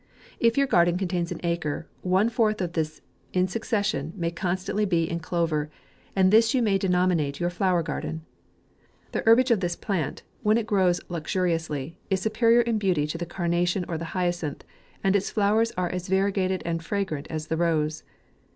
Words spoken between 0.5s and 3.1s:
your garden contains an acre, one fourth of this